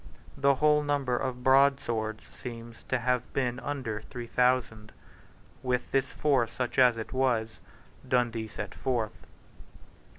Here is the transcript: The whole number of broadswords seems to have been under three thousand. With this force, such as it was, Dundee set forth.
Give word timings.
The 0.35 0.55
whole 0.55 0.81
number 0.81 1.15
of 1.15 1.43
broadswords 1.43 2.23
seems 2.33 2.81
to 2.85 2.97
have 2.97 3.31
been 3.33 3.59
under 3.59 4.01
three 4.01 4.25
thousand. 4.25 4.91
With 5.61 5.91
this 5.91 6.07
force, 6.07 6.51
such 6.53 6.79
as 6.79 6.97
it 6.97 7.13
was, 7.13 7.59
Dundee 8.09 8.47
set 8.47 8.73
forth. 8.73 9.27